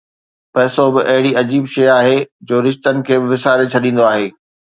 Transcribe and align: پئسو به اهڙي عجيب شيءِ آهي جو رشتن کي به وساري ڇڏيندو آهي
پئسو 0.53 0.85
به 0.95 1.01
اهڙي 1.11 1.31
عجيب 1.41 1.63
شيءِ 1.73 1.87
آهي 1.99 2.17
جو 2.47 2.55
رشتن 2.69 2.95
کي 3.09 3.15
به 3.19 3.27
وساري 3.35 3.65
ڇڏيندو 3.77 4.03
آهي 4.13 4.27